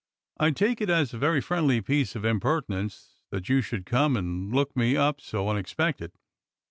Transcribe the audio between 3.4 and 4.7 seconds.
you should come and